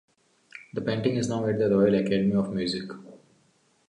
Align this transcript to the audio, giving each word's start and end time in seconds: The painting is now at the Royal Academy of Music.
The 0.73 0.81
painting 0.81 1.15
is 1.17 1.29
now 1.29 1.45
at 1.45 1.59
the 1.59 1.69
Royal 1.69 1.93
Academy 1.93 2.33
of 2.33 2.51
Music. 2.51 2.89